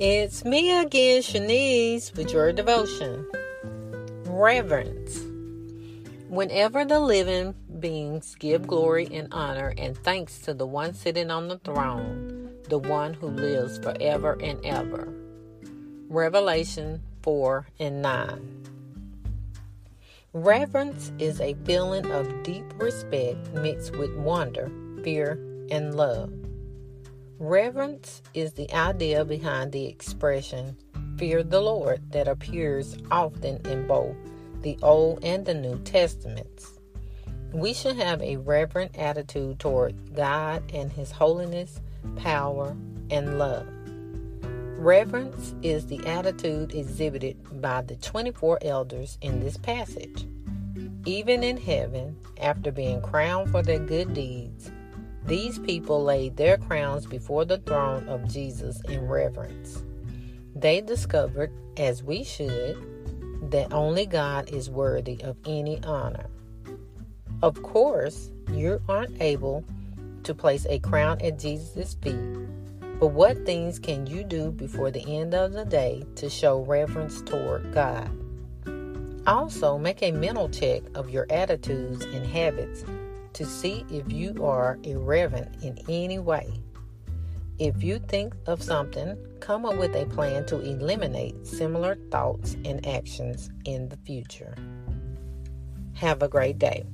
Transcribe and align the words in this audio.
It's 0.00 0.44
me 0.44 0.78
again, 0.78 1.22
Shanese, 1.22 2.16
with 2.16 2.32
your 2.32 2.52
devotion. 2.52 3.28
Reverence. 4.26 5.18
Whenever 6.28 6.84
the 6.84 7.00
living 7.00 7.56
beings 7.80 8.36
give 8.38 8.68
glory 8.68 9.08
and 9.10 9.26
honor 9.34 9.74
and 9.76 9.98
thanks 9.98 10.38
to 10.42 10.54
the 10.54 10.68
one 10.68 10.94
sitting 10.94 11.32
on 11.32 11.48
the 11.48 11.58
throne, 11.58 12.54
the 12.68 12.78
one 12.78 13.12
who 13.12 13.26
lives 13.26 13.78
forever 13.78 14.38
and 14.40 14.64
ever. 14.64 15.12
Revelation 16.08 17.02
4 17.22 17.66
and 17.80 18.00
9. 18.00 18.66
Reverence 20.32 21.10
is 21.18 21.40
a 21.40 21.56
feeling 21.64 22.08
of 22.12 22.44
deep 22.44 22.72
respect 22.80 23.48
mixed 23.52 23.96
with 23.96 24.14
wonder, 24.14 24.70
fear, 25.02 25.32
and 25.72 25.96
love. 25.96 26.47
Reverence 27.40 28.20
is 28.34 28.54
the 28.54 28.72
idea 28.74 29.24
behind 29.24 29.70
the 29.70 29.86
expression 29.86 30.76
fear 31.18 31.44
the 31.44 31.60
Lord 31.60 32.00
that 32.10 32.26
appears 32.26 32.98
often 33.12 33.64
in 33.64 33.86
both 33.86 34.16
the 34.62 34.76
Old 34.82 35.24
and 35.24 35.46
the 35.46 35.54
New 35.54 35.78
Testaments. 35.84 36.80
We 37.52 37.74
should 37.74 37.94
have 37.94 38.20
a 38.22 38.38
reverent 38.38 38.98
attitude 38.98 39.60
toward 39.60 40.16
God 40.16 40.64
and 40.74 40.92
His 40.92 41.12
holiness, 41.12 41.80
power, 42.16 42.76
and 43.08 43.38
love. 43.38 43.68
Reverence 44.76 45.54
is 45.62 45.86
the 45.86 46.04
attitude 46.06 46.74
exhibited 46.74 47.36
by 47.60 47.82
the 47.82 47.94
24 47.96 48.58
elders 48.62 49.16
in 49.20 49.38
this 49.38 49.56
passage. 49.56 50.26
Even 51.04 51.44
in 51.44 51.56
heaven, 51.56 52.16
after 52.40 52.72
being 52.72 53.00
crowned 53.00 53.52
for 53.52 53.62
their 53.62 53.78
good 53.78 54.12
deeds, 54.12 54.72
these 55.26 55.58
people 55.58 56.02
laid 56.02 56.36
their 56.36 56.56
crowns 56.56 57.06
before 57.06 57.44
the 57.44 57.58
throne 57.58 58.08
of 58.08 58.28
Jesus 58.28 58.80
in 58.88 59.06
reverence. 59.06 59.82
They 60.54 60.80
discovered, 60.80 61.52
as 61.76 62.02
we 62.02 62.24
should, 62.24 62.76
that 63.50 63.72
only 63.72 64.06
God 64.06 64.50
is 64.50 64.70
worthy 64.70 65.22
of 65.22 65.36
any 65.46 65.82
honor. 65.84 66.26
Of 67.42 67.62
course, 67.62 68.30
you 68.52 68.80
aren't 68.88 69.20
able 69.20 69.64
to 70.24 70.34
place 70.34 70.66
a 70.68 70.78
crown 70.78 71.20
at 71.20 71.38
Jesus' 71.38 71.94
feet 71.94 72.48
but 72.98 73.08
what 73.08 73.46
things 73.46 73.78
can 73.78 74.08
you 74.08 74.24
do 74.24 74.50
before 74.50 74.90
the 74.90 75.06
end 75.06 75.32
of 75.32 75.52
the 75.52 75.64
day 75.64 76.02
to 76.16 76.28
show 76.28 76.62
reverence 76.62 77.22
toward 77.22 77.72
God? 77.72 78.10
Also, 79.24 79.78
make 79.78 80.02
a 80.02 80.10
mental 80.10 80.48
check 80.48 80.82
of 80.96 81.08
your 81.08 81.26
attitudes 81.30 82.04
and 82.06 82.26
habits 82.26 82.84
to 83.34 83.44
see 83.44 83.84
if 83.90 84.12
you 84.12 84.44
are 84.44 84.78
irreverent 84.82 85.62
in 85.62 85.78
any 85.88 86.18
way. 86.18 86.50
If 87.58 87.82
you 87.82 87.98
think 87.98 88.34
of 88.46 88.62
something, 88.62 89.16
come 89.40 89.66
up 89.66 89.76
with 89.76 89.94
a 89.96 90.06
plan 90.06 90.46
to 90.46 90.60
eliminate 90.60 91.46
similar 91.46 91.96
thoughts 92.10 92.56
and 92.64 92.86
actions 92.86 93.50
in 93.64 93.88
the 93.88 93.96
future. 93.96 94.54
Have 95.94 96.22
a 96.22 96.28
great 96.28 96.58
day. 96.58 96.84